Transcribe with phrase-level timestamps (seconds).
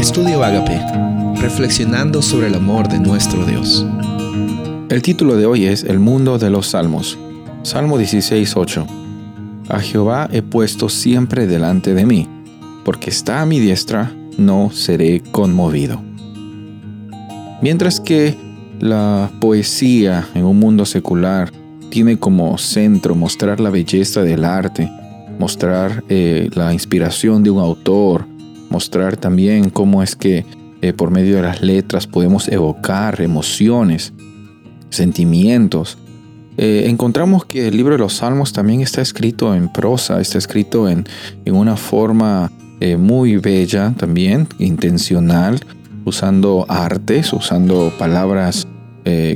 [0.00, 0.80] Estudio Agape,
[1.42, 3.84] reflexionando sobre el amor de nuestro Dios.
[4.88, 7.18] El título de hoy es El mundo de los salmos.
[7.64, 8.86] Salmo 16:8.
[9.68, 12.26] A Jehová he puesto siempre delante de mí,
[12.82, 16.00] porque está a mi diestra, no seré conmovido.
[17.60, 18.38] Mientras que
[18.78, 21.52] la poesía en un mundo secular
[21.90, 24.90] tiene como centro mostrar la belleza del arte,
[25.38, 28.29] mostrar eh, la inspiración de un autor,
[28.70, 30.46] mostrar también cómo es que
[30.82, 34.14] eh, por medio de las letras podemos evocar emociones,
[34.88, 35.98] sentimientos.
[36.56, 40.88] Eh, encontramos que el libro de los Salmos también está escrito en prosa, está escrito
[40.88, 41.04] en,
[41.44, 45.60] en una forma eh, muy bella también, intencional,
[46.06, 48.66] usando artes, usando palabras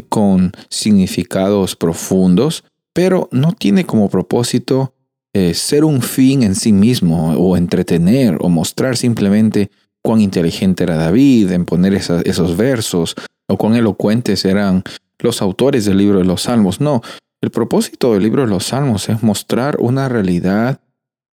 [0.09, 4.94] con significados profundos, pero no tiene como propósito
[5.37, 9.69] eh, ser un fin en sí mismo o entretener o mostrar simplemente
[10.01, 13.17] cuán inteligente era David en poner esos versos
[13.49, 14.85] o cuán elocuentes eran
[15.19, 16.81] los autores del libro de los Salmos.
[16.81, 17.03] No,
[17.41, 20.81] el propósito del libro de los Salmos es mostrar una realidad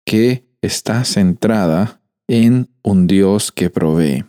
[0.05, 4.23] que está centrada en un Dios que provee,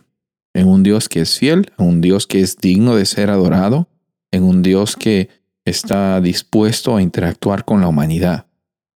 [0.53, 3.87] en un Dios que es fiel, en un Dios que es digno de ser adorado,
[4.31, 5.29] en un Dios que
[5.63, 8.47] está dispuesto a interactuar con la humanidad.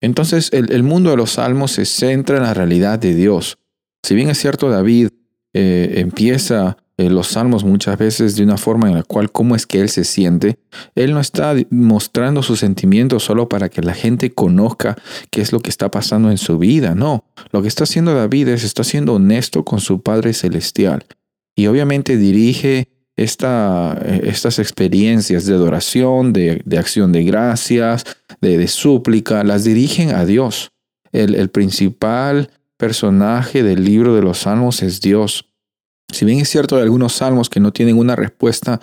[0.02, 3.60] Entonces el, mundo de los salmos se centra en la realidad de Dios.
[4.04, 5.10] Si bien es cierto, David
[5.54, 9.66] eh, empieza eh, los salmos muchas veces de una forma en la cual cómo es
[9.66, 10.60] que él se siente,
[10.96, 14.98] él no está mostrando sus sentimientos solo para que la gente conozca
[15.30, 18.50] qué es lo que está pasando en su vida, no, lo que está haciendo David
[18.50, 21.06] es está siendo honesto con su Padre Celestial
[21.56, 28.06] y obviamente dirige eh, estas experiencias de adoración, de, acción de gracias,
[28.42, 30.72] de, súplica, las dirigen a Dios.
[31.11, 35.45] El, el principal personaje del libro de los salmos es Dios.
[36.09, 38.81] Si bien es cierto hay algunos salmos que no tienen una respuesta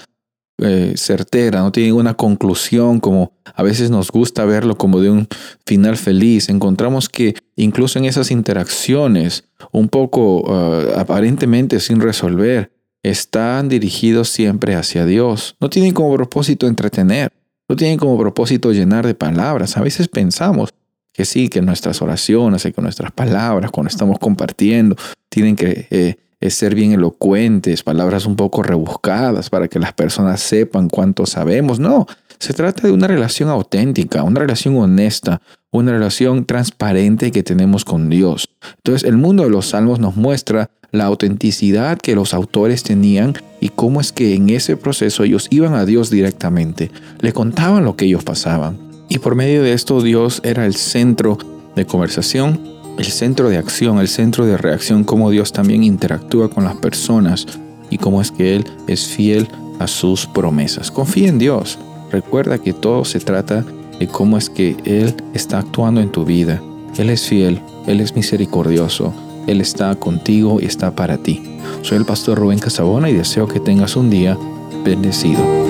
[0.60, 5.28] eh, certera, no tienen una conclusión como a veces nos gusta verlo como de un
[5.64, 12.72] final feliz, encontramos que incluso en esas interacciones un poco eh, aparentemente sin resolver,
[13.04, 15.54] están dirigidos siempre hacia Dios.
[15.60, 17.30] No tienen como propósito entretener,
[17.68, 19.76] no tienen como propósito llenar de palabras.
[19.76, 20.70] A veces pensamos
[21.12, 24.96] que sí, que nuestras oraciones y que nuestras palabras, cuando estamos compartiendo,
[25.28, 30.88] tienen que eh, ser bien elocuentes, palabras un poco rebuscadas para que las personas sepan
[30.88, 31.80] cuánto sabemos.
[31.80, 32.06] No,
[32.38, 38.08] se trata de una relación auténtica, una relación honesta, una relación transparente que tenemos con
[38.08, 38.48] Dios.
[38.76, 43.68] Entonces el mundo de los salmos nos muestra la autenticidad que los autores tenían y
[43.68, 46.90] cómo es que en ese proceso ellos iban a Dios directamente,
[47.20, 48.78] le contaban lo que ellos pasaban.
[49.08, 51.38] Y por medio de esto Dios era el centro
[51.76, 52.60] de conversación,
[52.98, 57.46] el centro de acción, el centro de reacción, cómo Dios también interactúa con las personas
[57.90, 59.48] y cómo es que Él es fiel
[59.78, 60.90] a sus promesas.
[60.90, 61.78] Confía en Dios.
[62.10, 63.64] Recuerda que todo se trata
[63.98, 66.60] de cómo es que Él está actuando en tu vida.
[66.96, 69.14] Él es fiel, Él es misericordioso,
[69.48, 71.42] él está contigo y está para ti.
[71.82, 74.38] Soy el pastor Rubén Casabona y deseo que tengas un día
[74.84, 75.67] bendecido.